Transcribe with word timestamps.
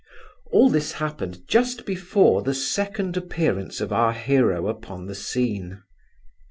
All 0.51 0.67
this 0.71 0.93
happened 0.93 1.47
just 1.47 1.85
before 1.85 2.41
the 2.41 2.55
second 2.55 3.15
appearance 3.17 3.79
of 3.79 3.93
our 3.93 4.13
hero 4.13 4.67
upon 4.67 5.05
the 5.05 5.13
scene. 5.13 5.83